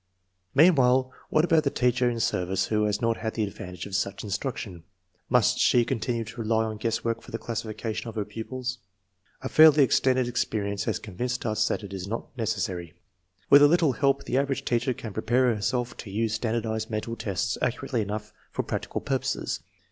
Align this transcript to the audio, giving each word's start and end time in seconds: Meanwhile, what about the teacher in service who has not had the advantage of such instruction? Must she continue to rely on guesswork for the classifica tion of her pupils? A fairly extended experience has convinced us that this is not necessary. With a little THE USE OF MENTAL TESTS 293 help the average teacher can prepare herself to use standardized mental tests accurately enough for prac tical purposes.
Meanwhile, 0.55 1.11
what 1.29 1.45
about 1.45 1.63
the 1.63 1.69
teacher 1.69 2.09
in 2.09 2.19
service 2.19 2.65
who 2.65 2.85
has 2.85 3.03
not 3.03 3.17
had 3.17 3.35
the 3.35 3.43
advantage 3.43 3.85
of 3.85 3.95
such 3.95 4.23
instruction? 4.23 4.83
Must 5.29 5.59
she 5.59 5.85
continue 5.85 6.23
to 6.23 6.41
rely 6.41 6.63
on 6.65 6.77
guesswork 6.77 7.21
for 7.21 7.29
the 7.29 7.37
classifica 7.37 7.93
tion 7.93 8.09
of 8.09 8.15
her 8.15 8.25
pupils? 8.25 8.79
A 9.43 9.47
fairly 9.47 9.83
extended 9.83 10.27
experience 10.27 10.85
has 10.85 10.97
convinced 10.97 11.45
us 11.45 11.67
that 11.67 11.81
this 11.87 11.93
is 12.01 12.07
not 12.07 12.35
necessary. 12.35 12.95
With 13.51 13.61
a 13.61 13.67
little 13.67 13.91
THE 13.91 13.97
USE 13.99 14.03
OF 14.03 14.03
MENTAL 14.03 14.21
TESTS 14.21 14.25
293 14.25 14.25
help 14.25 14.25
the 14.25 14.37
average 14.41 14.65
teacher 14.65 14.93
can 14.95 15.13
prepare 15.13 15.53
herself 15.53 15.97
to 15.97 16.09
use 16.09 16.33
standardized 16.33 16.89
mental 16.89 17.15
tests 17.15 17.59
accurately 17.61 18.01
enough 18.01 18.33
for 18.49 18.63
prac 18.63 18.89
tical 18.89 19.05
purposes. 19.05 19.59